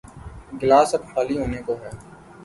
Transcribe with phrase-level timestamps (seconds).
[0.61, 1.89] Glass اب خالی ہونے کو ہے۔